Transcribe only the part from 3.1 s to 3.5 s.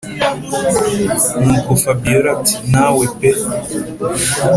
pe”